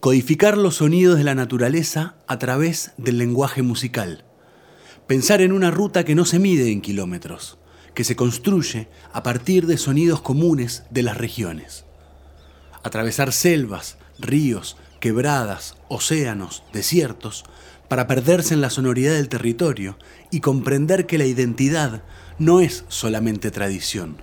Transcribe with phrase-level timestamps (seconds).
[0.00, 4.24] Codificar los sonidos de la naturaleza a través del lenguaje musical.
[5.06, 7.58] Pensar en una ruta que no se mide en kilómetros,
[7.94, 11.86] que se construye a partir de sonidos comunes de las regiones.
[12.82, 17.44] Atravesar selvas, ríos, quebradas, océanos, desiertos,
[17.88, 19.96] para perderse en la sonoridad del territorio
[20.30, 22.04] y comprender que la identidad
[22.38, 24.18] no es solamente tradición,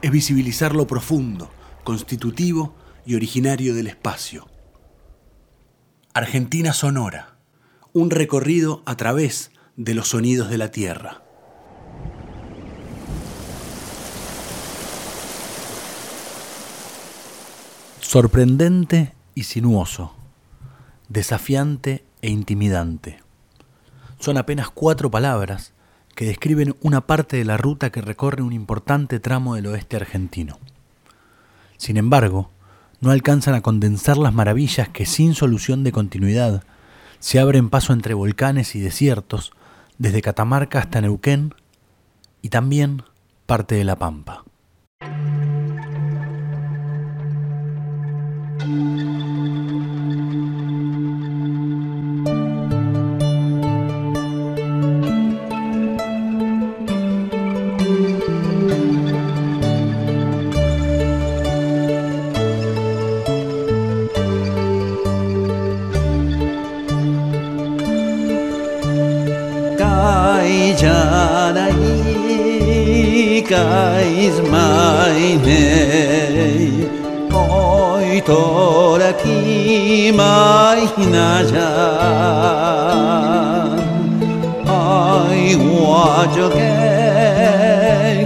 [0.00, 1.50] es visibilizar lo profundo,
[1.84, 2.74] constitutivo
[3.04, 4.48] y originario del espacio.
[6.12, 7.36] Argentina Sonora,
[7.92, 11.22] un recorrido a través de los sonidos de la tierra.
[18.00, 20.12] Sorprendente y sinuoso,
[21.08, 23.20] desafiante e intimidante.
[24.18, 25.72] Son apenas cuatro palabras
[26.16, 30.58] que describen una parte de la ruta que recorre un importante tramo del oeste argentino.
[31.76, 32.50] Sin embargo,
[33.00, 36.64] no alcanzan a condensar las maravillas que sin solución de continuidad
[37.18, 39.52] se abren paso entre volcanes y desiertos,
[39.98, 41.54] desde Catamarca hasta Neuquén
[42.42, 43.02] y también
[43.46, 44.44] parte de La Pampa.
[75.38, 76.88] ね
[77.32, 81.58] おいとらきまいなじゃ
[84.66, 86.58] 愛はじょけ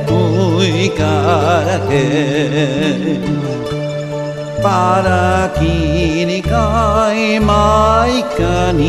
[0.07, 0.11] く
[0.65, 1.03] いか
[1.67, 1.93] らけ
[4.63, 5.61] ばらき
[6.25, 8.83] にかいまいかに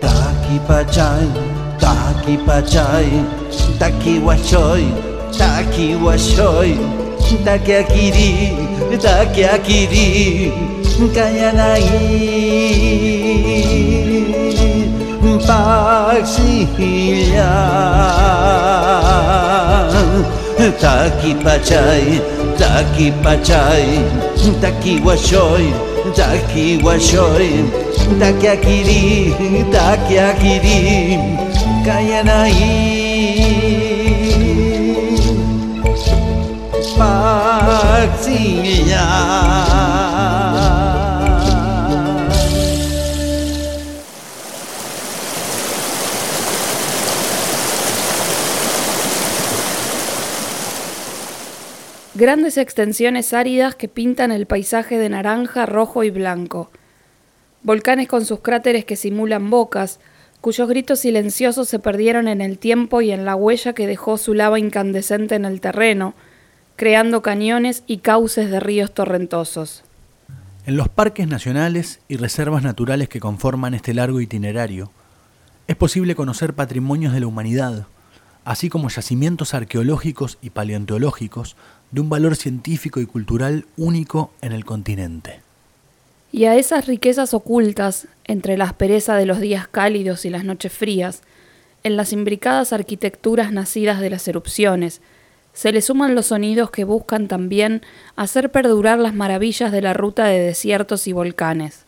[0.00, 0.10] 抱
[0.48, 1.53] きぱちゃい
[2.24, 3.08] taki pachai,
[3.78, 4.86] taki washoi,
[5.36, 6.74] taki washoi,
[7.44, 8.32] taki akiri,
[8.98, 10.50] taki akiri,
[11.12, 11.84] kayanai,
[15.46, 16.80] paxilla,
[20.80, 22.04] taki pachai,
[22.56, 23.86] taki pachai,
[24.62, 25.66] taki washoi,
[26.16, 27.52] taki washoi,
[28.18, 29.04] taki akiri,
[29.70, 31.53] taki akiri,
[31.84, 32.64] caen ahí.
[36.96, 38.64] Paxilla.
[52.16, 56.70] Grandes extensiones áridas que pintan el paisaje de naranja, rojo y blanco.
[57.62, 59.98] Volcanes con sus cráteres que simulan bocas,
[60.44, 64.34] cuyos gritos silenciosos se perdieron en el tiempo y en la huella que dejó su
[64.34, 66.12] lava incandescente en el terreno,
[66.76, 69.84] creando cañones y cauces de ríos torrentosos.
[70.66, 74.90] En los parques nacionales y reservas naturales que conforman este largo itinerario,
[75.66, 77.86] es posible conocer patrimonios de la humanidad,
[78.44, 81.56] así como yacimientos arqueológicos y paleontológicos
[81.90, 85.40] de un valor científico y cultural único en el continente.
[86.32, 90.72] Y a esas riquezas ocultas, entre la aspereza de los días cálidos y las noches
[90.72, 91.22] frías,
[91.82, 95.00] en las imbricadas arquitecturas nacidas de las erupciones,
[95.52, 97.82] se le suman los sonidos que buscan también
[98.16, 101.84] hacer perdurar las maravillas de la ruta de desiertos y volcanes.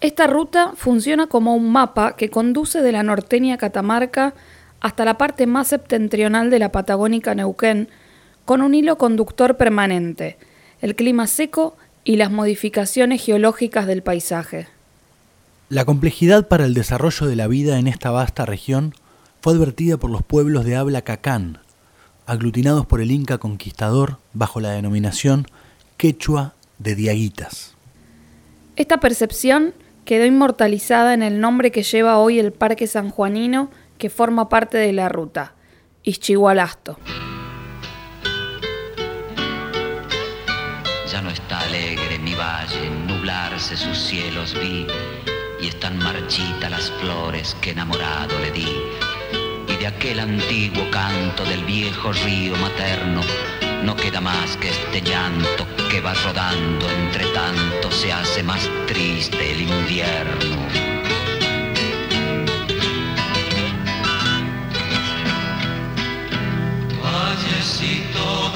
[0.00, 4.34] Esta ruta funciona como un mapa que conduce de la norteña Catamarca
[4.80, 7.88] hasta la parte más septentrional de la patagónica Neuquén,
[8.44, 10.38] con un hilo conductor permanente,
[10.80, 14.68] el clima seco y las modificaciones geológicas del paisaje.
[15.70, 18.92] La complejidad para el desarrollo de la vida en esta vasta región
[19.40, 21.58] fue advertida por los pueblos de habla cacán,
[22.26, 25.46] aglutinados por el Inca conquistador bajo la denominación
[25.96, 27.76] quechua de Diaguitas.
[28.74, 29.72] Esta percepción
[30.04, 34.92] quedó inmortalizada en el nombre que lleva hoy el Parque Sanjuanino que forma parte de
[34.92, 35.54] la ruta,
[36.02, 36.98] Ixchigualasto.
[43.06, 44.86] nublarse sus cielos vi
[45.80, 48.68] y están marchitas las flores que enamorado le di.
[49.66, 53.22] Y de aquel antiguo canto del viejo río materno
[53.82, 59.52] no queda más que este llanto que va rodando, entre tanto se hace más triste
[59.52, 60.56] el invierno.
[67.02, 68.49] Vallecito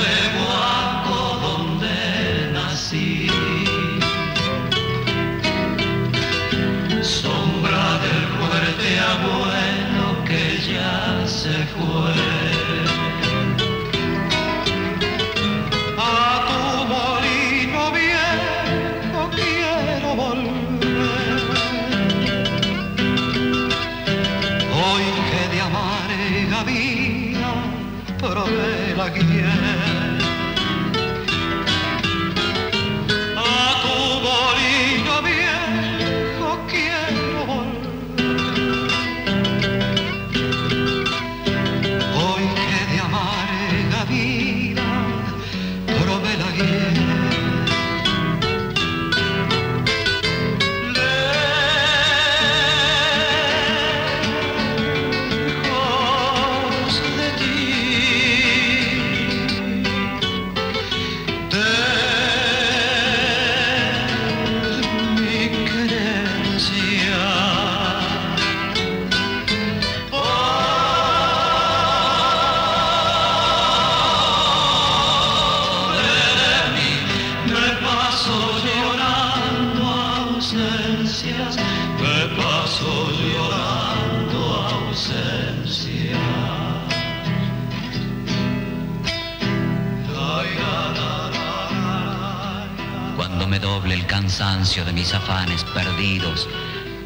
[95.72, 96.48] perdidos,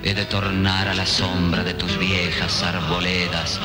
[0.02, 3.60] he de tornar a la sombra de tus viejas arboledas,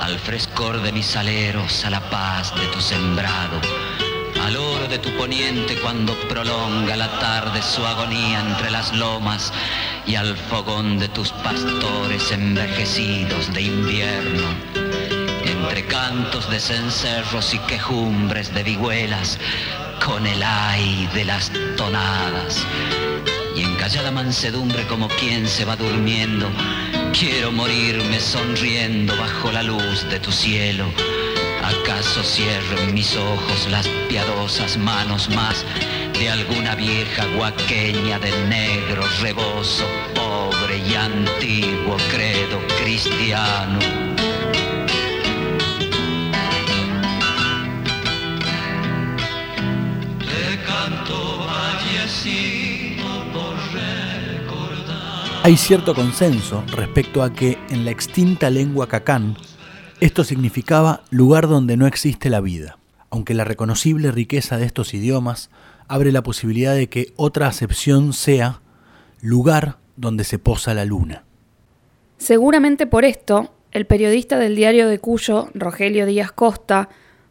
[0.00, 3.60] al frescor de mis aleros, a la paz de tu sembrado,
[4.44, 9.52] al oro de tu poniente cuando prolonga la tarde su agonía entre las lomas
[10.06, 14.46] y al fogón de tus pastores envejecidos de invierno.
[15.44, 19.38] Entre cantos de cencerros y quejumbres de vihuelas,
[20.04, 22.64] con el ay de las tonadas.
[23.56, 26.50] Y en callada mansedumbre como quien se va durmiendo,
[27.18, 30.84] quiero morirme sonriendo bajo la luz de tu cielo.
[31.64, 35.64] ¿Acaso cierro en mis ojos las piadosas manos más
[36.18, 43.78] de alguna vieja guaqueña de negro rebozo, pobre y antiguo credo cristiano?
[55.46, 59.36] Hay cierto consenso respecto a que en la extinta lengua cacán
[60.00, 62.78] esto significaba lugar donde no existe la vida,
[63.10, 65.50] aunque la reconocible riqueza de estos idiomas
[65.86, 68.60] abre la posibilidad de que otra acepción sea
[69.20, 71.22] lugar donde se posa la luna.
[72.18, 76.88] Seguramente por esto, el periodista del diario de Cuyo, Rogelio Díaz Costa,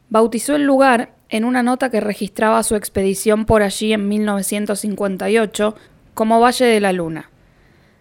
[0.10, 5.76] bautizó el lugar en una nota que registraba su expedición por allí en 1958
[6.14, 7.30] como Valle de la Luna.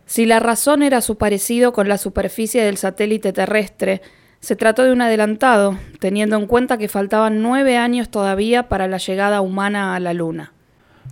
[0.06, 4.02] Si la razón era su parecido con la superficie del satélite terrestre,
[4.40, 8.98] se trató de un adelantado, teniendo en cuenta que faltaban nueve años todavía para la
[8.98, 10.52] llegada humana a la Luna.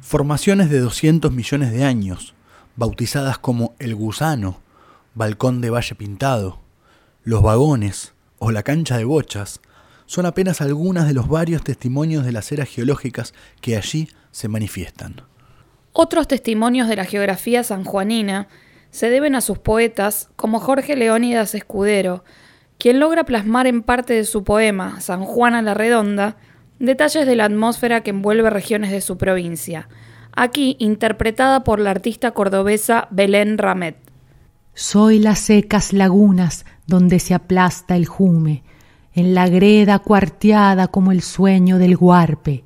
[0.03, 2.35] Formaciones de 200 millones de años,
[2.77, 4.61] bautizadas como el gusano,
[5.15, 6.59] balcón de valle pintado,
[7.25, 9.61] los vagones o la cancha de bochas,
[10.05, 15.23] son apenas algunas de los varios testimonios de las eras geológicas que allí se manifiestan.
[15.95, 18.49] Otros testimonios de la geografía sanjuanina
[18.93, 22.23] se deben a sus poetas como Jorge Leónidas Escudero,
[22.79, 26.37] quien logra plasmar en parte de su poema San Juan a la Redonda
[26.79, 29.89] detalles de la atmósfera que envuelve regiones de su provincia,
[30.35, 33.97] aquí interpretada por la artista cordobesa Belén Ramet.
[34.75, 38.63] Soy las secas lagunas donde se aplasta el jume,
[39.15, 42.65] en la greda cuarteada como el sueño del guarpe,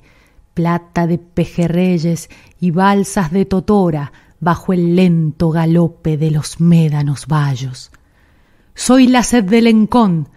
[0.54, 7.90] plata de pejerreyes y balsas de totora, bajo el lento galope de los médanos vallos.
[8.74, 10.28] Soy la sed del encón,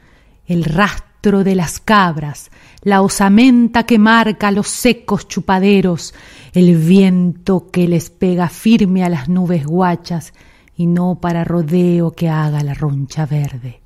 [0.46, 2.50] el rastro de las cabras,
[2.82, 6.14] la osamenta que marca los secos chupaderos,
[6.54, 10.34] el viento que les pega firme a las nubes guachas
[10.76, 13.82] y no para rodeo que haga la roncha verde.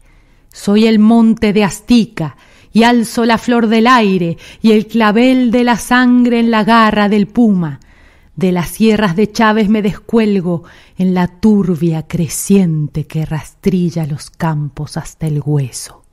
[0.51, 2.37] Soy el monte de Astica
[2.71, 7.09] y alzo la flor del aire y el clavel de la sangre en la garra
[7.09, 7.79] del puma,
[8.35, 10.63] de las sierras de Chávez me descuelgo
[10.97, 16.03] en la turbia creciente que rastrilla los campos hasta el hueso.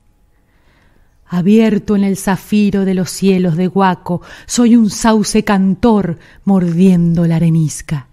[1.25, 7.37] Abierto en el zafiro de los cielos de Huaco, soy un sauce cantor mordiendo la
[7.37, 8.07] arenisca.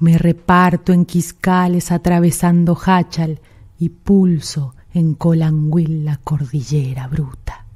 [0.00, 3.40] Me reparto en quiscales atravesando Hachal
[3.78, 7.67] y pulso en Colanguil la cordillera bruta.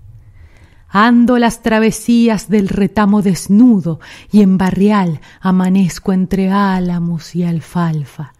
[0.95, 3.99] Ando las travesías del retamo desnudo
[4.31, 8.35] y en barrial amanezco entre álamos y alfalfa.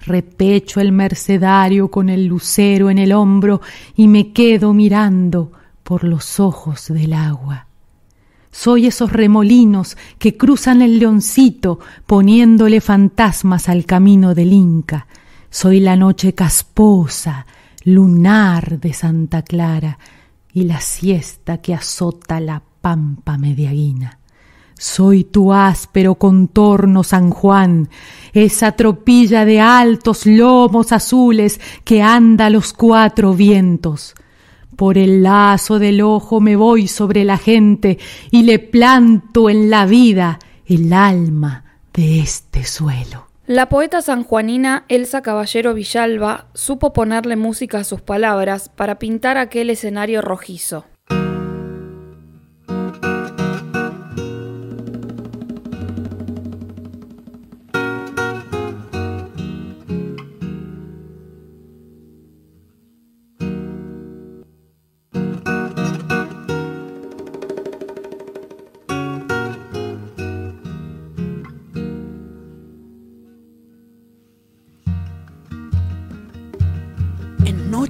[0.00, 3.60] Repecho el mercedario con el lucero en el hombro
[3.94, 5.52] y me quedo mirando
[5.84, 7.68] por los ojos del agua.
[8.50, 15.06] Soy esos remolinos que cruzan el leoncito poniéndole fantasmas al camino del Inca.
[15.50, 17.46] Soy la noche casposa,
[17.84, 19.98] lunar de Santa Clara
[20.52, 24.18] y la siesta que azota la pampa mediaguina.
[24.78, 27.88] Soy tu áspero contorno San Juan,
[28.32, 34.14] esa tropilla de altos lomos azules que anda a los cuatro vientos.
[34.76, 37.98] Por el lazo del ojo me voy sobre la gente
[38.30, 43.31] y le planto en la vida el alma de este suelo.
[43.54, 49.68] La poeta sanjuanina Elsa Caballero Villalba supo ponerle música a sus palabras para pintar aquel
[49.68, 50.86] escenario rojizo.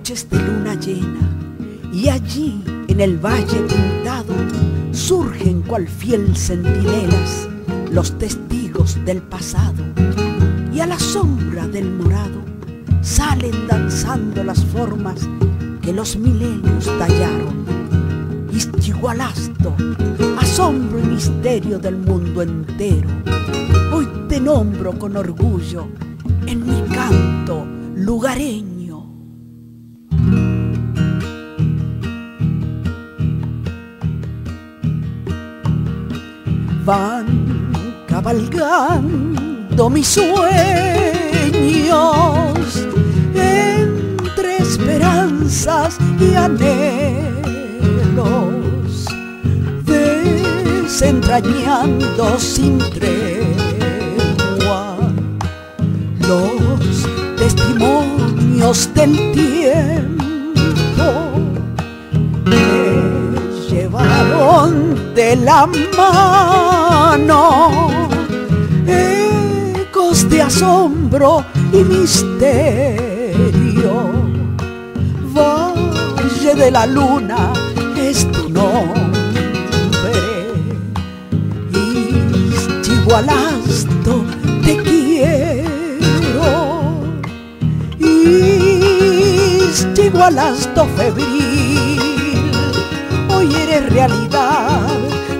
[0.02, 1.20] Noches de luna llena,
[1.92, 4.34] y allí en el valle pintado
[4.90, 7.48] surgen cual fiel centinelas
[7.92, 9.84] los testigos del pasado
[10.74, 12.42] y a la sombra del morado
[13.00, 15.20] salen danzando las formas
[15.82, 17.64] que los milenios tallaron.
[18.52, 19.76] Istigualasto,
[20.36, 23.08] asombro y misterio del mundo entero.
[23.92, 25.86] Hoy te nombro con orgullo
[26.48, 28.71] en mi canto lugareño.
[36.84, 37.26] Van
[38.08, 40.32] cabalgando mis sueños
[43.34, 47.36] entre esperanzas y anhelos,
[49.84, 54.96] desentrañando sin tregua
[56.18, 57.06] los
[57.38, 61.04] testimonios del tiempo
[62.44, 62.66] me
[63.70, 65.66] llevaron de la
[65.96, 67.88] mano
[68.86, 73.32] ecos de asombro y misterio.
[75.34, 77.52] Valle de la luna
[77.96, 78.92] es tu nombre.
[82.54, 84.24] Istigualasto
[84.64, 85.72] te quiero.
[89.68, 92.00] Istigualasto febril.
[93.34, 94.51] Hoy eres realidad,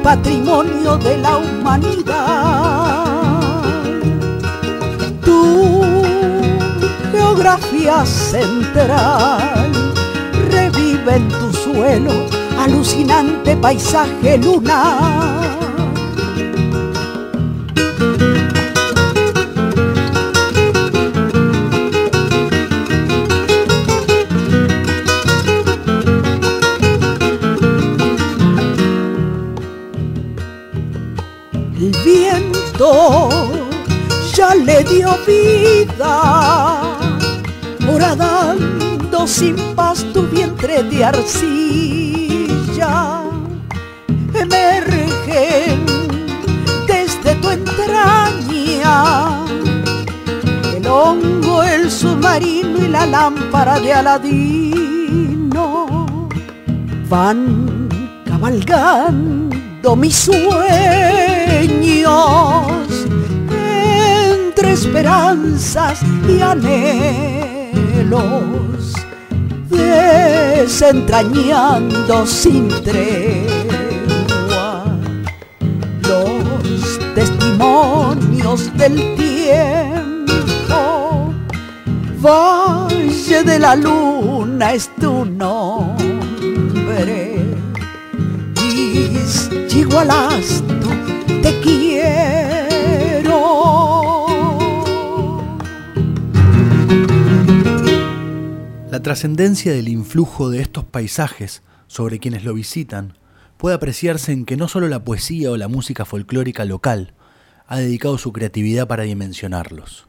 [0.03, 3.05] patrimonio de la humanidad.
[5.25, 5.83] Tu
[7.13, 9.71] geografía central
[10.51, 12.13] revive en tu suelo
[12.59, 15.82] alucinante paisaje lunar.
[34.65, 36.83] Le dio vida,
[37.89, 42.95] horadando sin paz tu vientre de arcilla.
[44.35, 45.85] Emergen
[46.87, 48.97] desde tu entraña
[50.77, 55.87] el hongo, el submarino y la lámpara de Aladino.
[57.09, 57.89] Van
[58.25, 60.73] cabalgando mis sueños
[64.73, 68.17] esperanzas y anhelos,
[69.69, 74.87] desentrañando sin tregua
[76.09, 81.35] los testimonios del tiempo.
[82.19, 86.01] Valle de la luna es tu nombre.
[89.23, 90.89] Istigualasto,
[91.43, 91.93] te quiero.
[99.03, 103.19] La trascendencia del influjo de estos paisajes sobre quienes lo visitan
[103.57, 107.13] puede apreciarse en que no solo la poesía o la música folclórica local
[107.67, 110.07] ha dedicado su creatividad para dimensionarlos.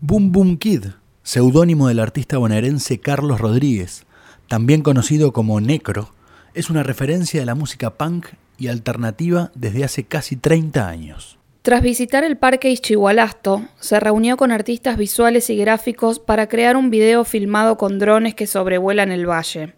[0.00, 0.86] Boom Boom Kid,
[1.22, 4.06] seudónimo del artista bonaerense Carlos Rodríguez,
[4.48, 6.12] también conocido como Necro,
[6.52, 8.26] es una referencia de la música punk
[8.58, 11.38] y alternativa desde hace casi 30 años.
[11.62, 16.90] Tras visitar el parque Ischigualasto, se reunió con artistas visuales y gráficos para crear un
[16.90, 19.72] video filmado con drones que sobrevuelan el valle.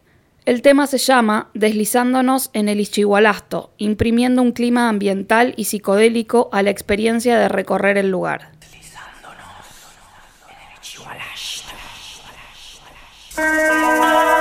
[0.47, 6.63] El tema se llama Deslizándonos en el Ischigualasto, imprimiendo un clima ambiental y psicodélico a
[6.63, 8.53] la experiencia de recorrer el lugar.
[8.61, 9.45] Deslizándonos
[10.49, 10.57] en
[14.29, 14.34] el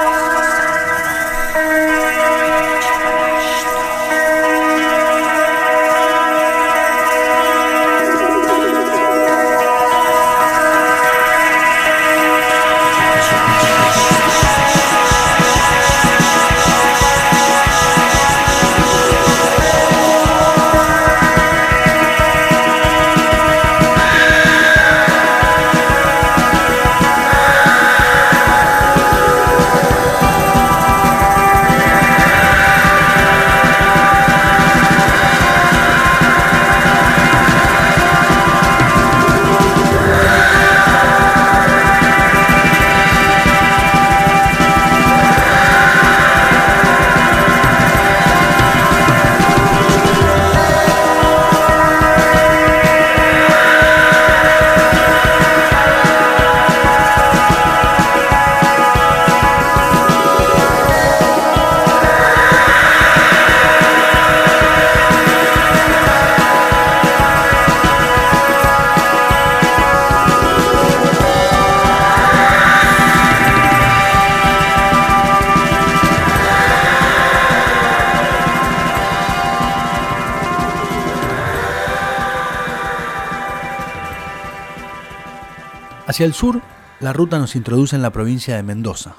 [86.14, 86.62] Hacia el sur,
[87.00, 89.16] la ruta nos introduce en la provincia de Mendoza.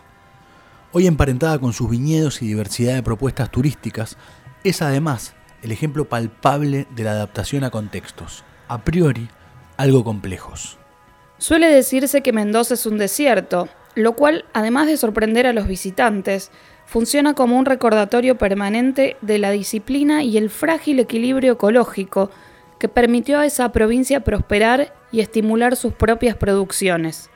[0.93, 4.17] Hoy emparentada con sus viñedos y diversidad de propuestas turísticas,
[4.63, 9.29] es además el ejemplo palpable de la adaptación a contextos, a priori
[9.77, 10.79] algo complejos.
[11.39, 16.53] Suele decirse que Mendoza es un desierto, lo cual, además de sorprender a los visitantes,
[16.87, 22.31] funciona como un recordatorio permanente de la disciplina y el frágil equilibrio ecológico
[22.79, 27.31] que permitió a esa provincia prosperar y estimular sus propias producciones.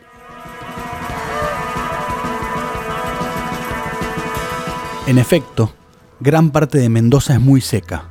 [5.07, 5.73] En efecto,
[6.21, 8.11] gran parte de Mendoza es muy seca,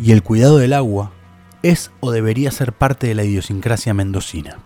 [0.00, 1.12] y el cuidado del agua
[1.62, 4.58] es o debería ser parte de la idiosincrasia mendocina.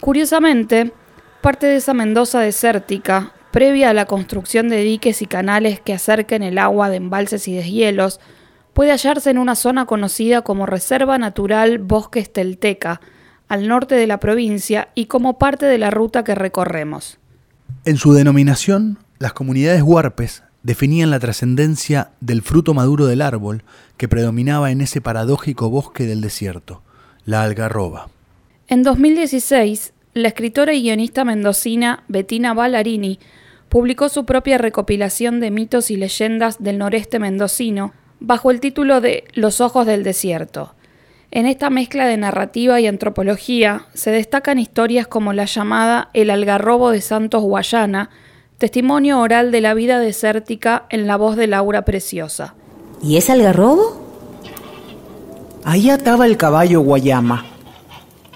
[0.00, 0.92] Curiosamente,
[1.40, 6.42] parte de esa Mendoza desértica, previa a la construcción de diques y canales que acerquen
[6.42, 8.20] el agua de embalses y deshielos,
[8.72, 13.00] puede hallarse en una zona conocida como Reserva Natural Bosque Estelteca,
[13.48, 17.18] al norte de la provincia y como parte de la ruta que recorremos.
[17.84, 23.64] En su denominación, las comunidades huarpes definían la trascendencia del fruto maduro del árbol
[23.96, 26.82] que predominaba en ese paradójico bosque del desierto,
[27.24, 28.08] la algarroba.
[28.68, 33.18] En 2016, la escritora y guionista mendocina Bettina Ballarini
[33.68, 39.24] publicó su propia recopilación de mitos y leyendas del noreste mendocino bajo el título de
[39.34, 40.74] Los ojos del desierto.
[41.32, 46.90] En esta mezcla de narrativa y antropología se destacan historias como la llamada El algarrobo
[46.90, 48.10] de Santos Guayana,
[48.58, 52.54] Testimonio oral de la vida desértica en la voz de Laura Preciosa.
[53.02, 54.10] ¿Y es algarrobo?
[55.64, 57.46] Ahí ataba el caballo Guayama.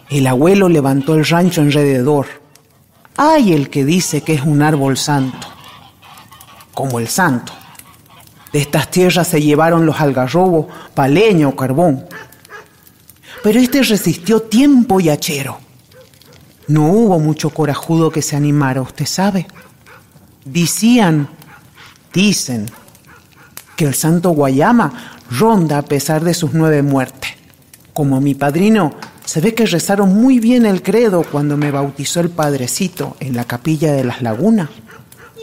[0.08, 2.26] El abuelo levantó el rancho alrededor.
[3.16, 5.46] Hay el que dice que es un árbol santo,
[6.72, 7.52] como el santo.
[8.54, 12.06] De estas tierras se llevaron los algarrobos, paleña o carbón.
[13.42, 15.58] Pero este resistió tiempo y hachero.
[16.68, 19.48] No hubo mucho corajudo que se animara, usted sabe.
[20.44, 21.28] Decían,
[22.12, 22.66] dicen,
[23.74, 27.32] que el santo Guayama ronda a pesar de sus nueve muertes.
[27.92, 32.30] Como mi padrino, se ve que rezaron muy bien el credo cuando me bautizó el
[32.30, 34.68] padrecito en la capilla de las lagunas.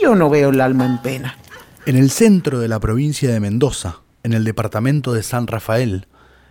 [0.01, 1.40] Yo no veo el alma en pena.
[1.87, 6.05] En el centro de la provincia de Mendoza, en el departamento de San Rafael,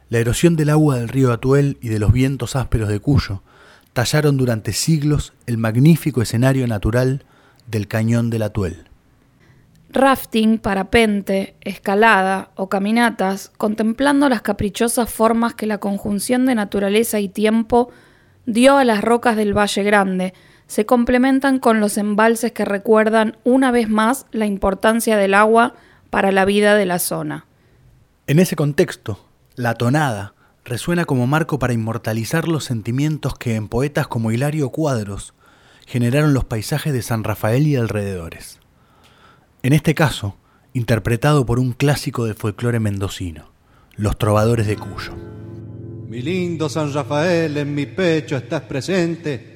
[0.08, 3.44] la erosión del agua del río Atuel y de los vientos ásperos de Cuyo
[3.92, 7.24] tallaron durante siglos el magnífico escenario natural
[7.68, 8.88] del cañón del Atuel.
[9.90, 17.28] Rafting, parapente, escalada o caminatas, contemplando las caprichosas formas que la conjunción de naturaleza y
[17.28, 17.90] tiempo
[18.46, 20.34] dio a las rocas del Valle Grande,
[20.70, 25.74] se complementan con los embalses que recuerdan una vez más la importancia del agua
[26.10, 27.44] para la vida de la zona.
[28.28, 34.06] En ese contexto, la tonada resuena como marco para inmortalizar los sentimientos que en poetas
[34.06, 35.34] como Hilario Cuadros
[35.86, 38.60] generaron los paisajes de San Rafael y alrededores.
[39.64, 40.36] En este caso,
[40.72, 43.50] interpretado por un clásico del folclore mendocino,
[43.96, 45.16] Los Trovadores de Cuyo.
[46.06, 49.49] Mi lindo San Rafael, en mi pecho estás presente,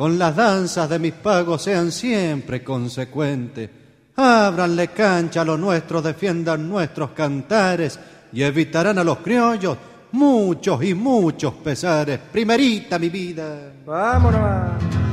[0.00, 3.68] con las danzas de mis pagos sean siempre consecuentes.
[4.16, 8.00] Ábranle cancha a los nuestros, defiendan nuestros cantares
[8.32, 9.76] y evitarán a los criollos
[10.12, 12.18] muchos y muchos pesares.
[12.32, 13.74] Primerita mi vida.
[13.84, 15.09] Vámonos.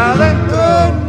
[0.00, 1.00] cada entorno.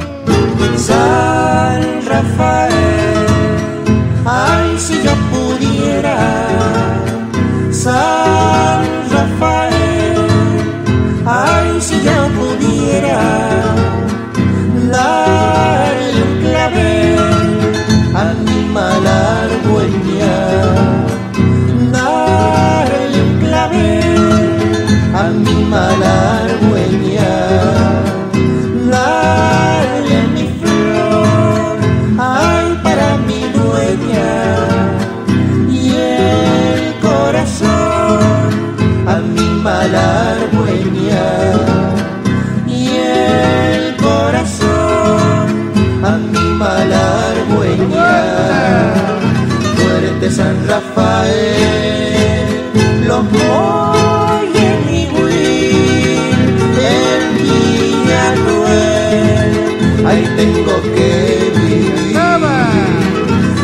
[60.11, 61.91] ahí tengo que vivir.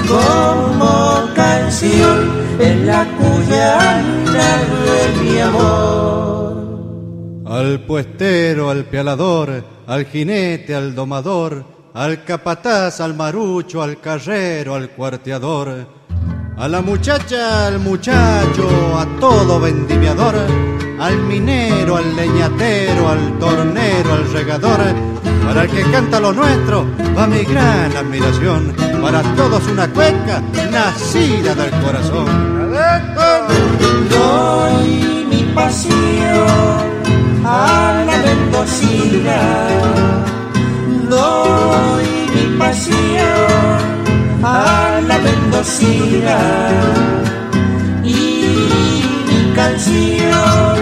[0.08, 4.50] Como canción en la cuyana
[4.86, 6.58] de mi amor.
[7.46, 14.90] Al puestero, al pealador, al jinete, al domador, al capataz, al marucho, al carrero, al
[14.92, 15.88] cuarteador,
[16.58, 20.36] a la muchacha, al muchacho, a todo vendimiador
[21.00, 24.80] al minero, al leñatero, al tornero, al regador,
[25.46, 26.86] para el que canta lo nuestro
[27.18, 32.74] va mi gran admiración, para todos una cueca nacida del corazón.
[34.10, 36.88] Doy mi pasión
[37.46, 39.40] a la mendocina.
[41.10, 42.06] Doy
[42.36, 43.98] mi pasión
[44.44, 46.38] a la mendocina
[48.04, 48.12] y
[49.28, 50.77] mi canción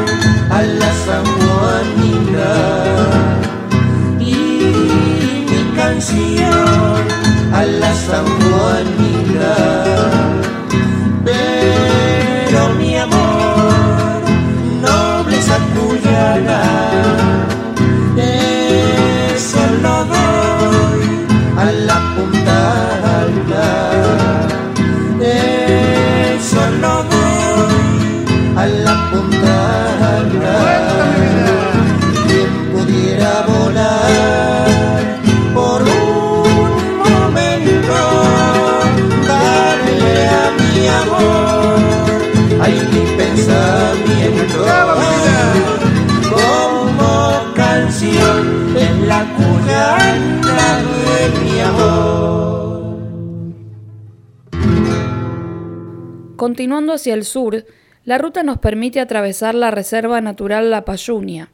[56.36, 57.66] Continuando hacia el sur,
[58.04, 61.50] la ruta nos permite atravesar la Reserva Natural La Payunia,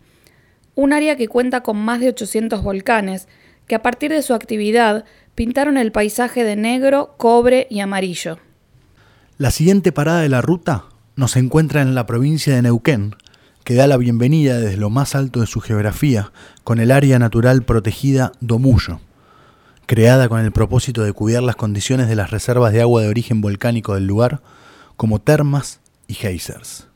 [0.75, 3.27] un área que cuenta con más de 800 volcanes
[3.67, 8.39] que a partir de su actividad pintaron el paisaje de negro, cobre y amarillo.
[9.37, 13.15] La siguiente parada de la ruta nos encuentra en la provincia de Neuquén,
[13.63, 16.31] que da la bienvenida desde lo más alto de su geografía
[16.63, 18.99] con el área natural protegida Domullo,
[19.85, 23.41] creada con el propósito de cuidar las condiciones de las reservas de agua de origen
[23.41, 24.41] volcánico del lugar,
[25.01, 26.87] como termas y geysers.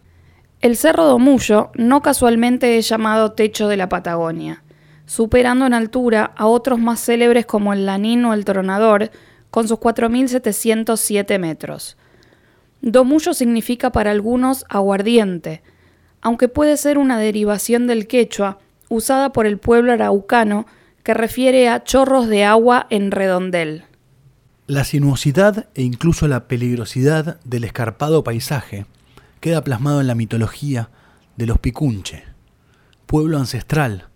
[0.62, 4.64] El Cerro Domullo no casualmente es llamado techo de la Patagonia,
[5.08, 9.10] superando en altura a otros más célebres como el Lanín o el Tronador,
[9.50, 11.98] con sus 4.707 metros.
[12.80, 15.64] Domullo significa para algunos aguardiente,
[16.22, 20.68] aunque puede ser una derivación del quechua usada por el pueblo araucano
[21.02, 23.86] que refiere a chorros de agua en redondel.
[24.68, 28.88] La sinuosidad e incluso la peligrosidad del escarpado paisaje
[29.40, 30.90] queda plasmado en la mitología
[31.38, 32.24] de los Picunche,
[33.06, 34.08] pueblo ancestral,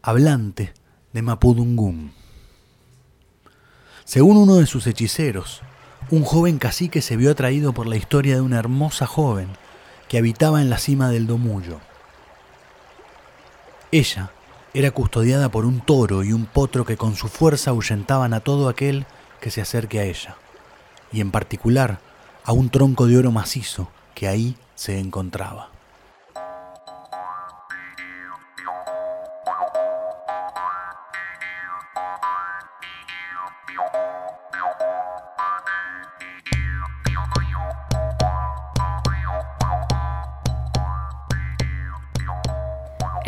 [0.00, 0.72] hablante
[1.12, 2.12] de Mapudungum.
[4.06, 5.60] Según uno de sus hechiceros,
[6.10, 9.48] un joven cacique se vio atraído por la historia de una hermosa joven
[10.08, 11.78] que habitaba en la cima del Domullo.
[13.92, 14.30] Ella
[14.72, 18.70] era custodiada por un toro y un potro que con su fuerza ahuyentaban a todo
[18.70, 19.04] aquel
[19.40, 20.36] que se acerque a ella,
[21.12, 21.98] y en particular
[22.44, 25.70] a un tronco de oro macizo que ahí se encontraba.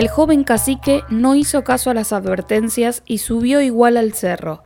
[0.02, 4.64] El joven cacique no hizo caso a las advertencias y subió igual al cerro,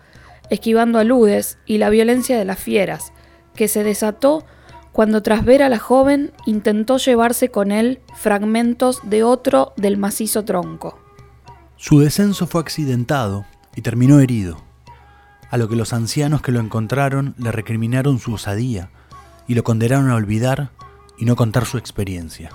[0.50, 3.12] esquivando aludes y la violencia de las fieras,
[3.54, 4.44] que se desató
[4.92, 10.44] cuando tras ver a la joven intentó llevarse con él fragmentos de otro del macizo
[10.44, 10.98] tronco.
[11.76, 14.62] Su descenso fue accidentado y terminó herido,
[15.50, 18.90] a lo que los ancianos que lo encontraron le recriminaron su osadía
[19.46, 20.70] y lo condenaron a olvidar
[21.18, 22.50] y no contar su experiencia.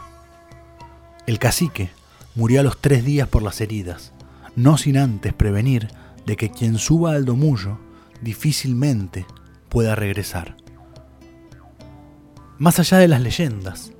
[1.27, 1.91] El cacique
[2.35, 4.13] murió a los tres días por las heridas,
[4.55, 5.89] no sin antes prevenir
[6.25, 7.79] de que quien suba al domullo
[8.21, 9.25] difícilmente
[9.69, 10.55] pueda regresar.
[12.57, 13.91] Más allá de las leyendas,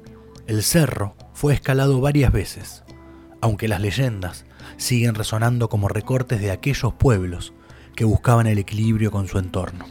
[0.47, 2.84] el cerro fue escalado varias veces,
[3.41, 4.45] aunque las leyendas
[4.77, 7.53] siguen resonando como recortes de aquellos pueblos
[7.95, 9.86] que buscaban el equilibrio con su entorno.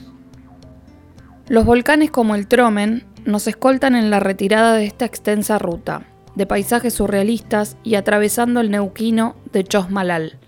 [1.48, 6.46] Los volcanes como el Tromen nos escoltan en la retirada de esta extensa ruta, de
[6.46, 10.38] paisajes surrealistas y atravesando el neuquino de Chosmalal.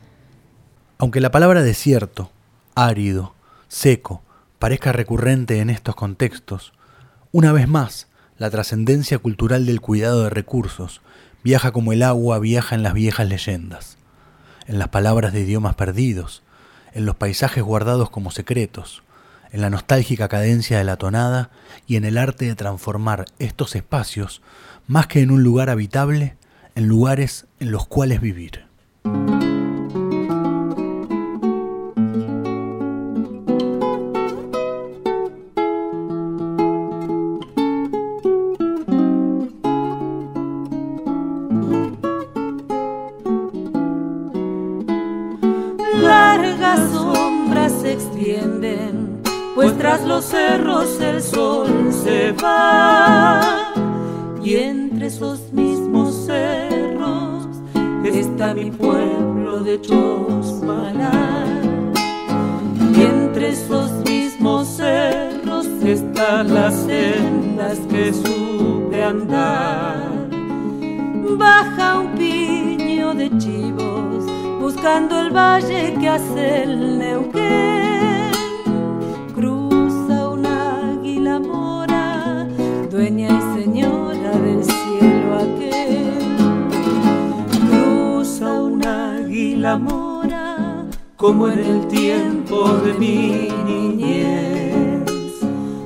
[1.03, 2.31] Aunque la palabra desierto,
[2.77, 3.35] árido,
[3.67, 4.23] seco,
[4.61, 6.73] parezca recurrente en estos contextos,
[7.33, 8.07] una vez más,
[8.39, 11.01] la trascendencia cultural del cuidado de recursos
[11.43, 13.99] viaja como el agua viaja en las viejas leyendas,
[14.69, 16.45] en las palabras de idiomas perdidos,
[16.93, 19.03] en los paisajes guardados como secretos,
[19.51, 21.51] en la nostálgica cadencia de la tonada
[21.89, 24.41] y en el arte de transformar estos espacios,
[24.87, 26.37] más que en un lugar habitable,
[26.77, 28.72] en lugares en los cuales vivir.
[54.45, 57.47] Y entre esos mismos cerros
[58.05, 61.63] está mi pueblo de Chosmalal.
[62.95, 70.29] Y entre esos mismos cerros están las sendas que supe andar.
[71.39, 74.25] Baja un piño de chivos
[74.61, 77.92] buscando el valle que hace el Neuquén.
[89.63, 95.09] Águila mora, como en el tiempo de mi niñez.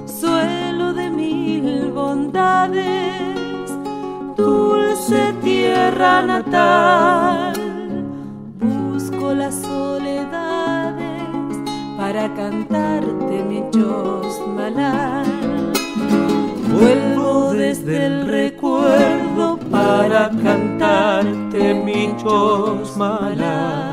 [0.06, 3.70] Suelo de mil bondades,
[4.36, 7.52] dulce tierra natal
[8.92, 11.22] busco las soledades
[11.98, 15.26] para cantarte mi chosmalal.
[16.72, 20.75] Vuelvo desde el recuerdo para cantarte
[21.86, 23.85] mi chosmalal.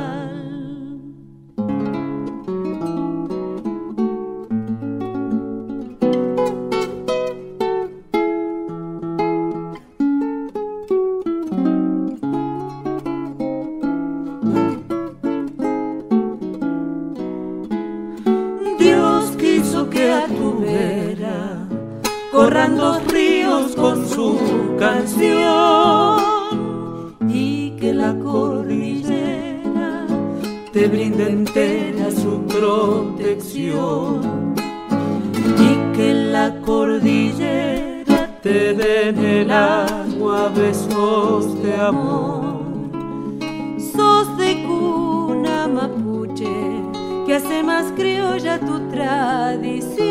[47.34, 50.04] Que hace más criolla tu tradición.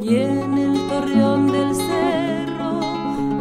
[0.00, 2.80] Y en el torreón del cerro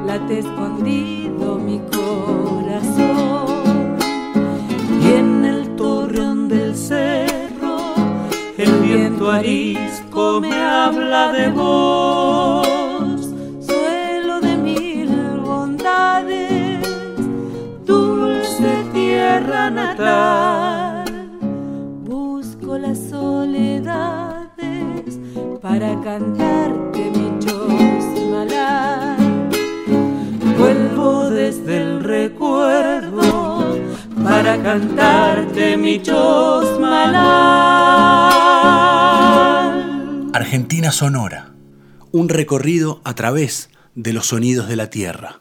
[0.05, 3.45] late escondido mi corazón.
[5.01, 7.93] Y en el torreón del cerro
[8.57, 12.65] el viento arisco me habla de vos.
[19.75, 20.54] Natal
[26.05, 29.17] cantarte mi chosmalal.
[30.55, 33.75] Vuelvo desde el recuerdo
[34.23, 37.09] para cantarte mi chosmalal.
[40.31, 41.55] Argentina Sonora,
[42.11, 45.39] un recorrido a través de los sonidos de la tierra.